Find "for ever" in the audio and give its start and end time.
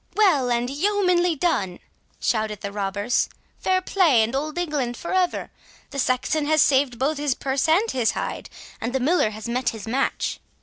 4.97-5.51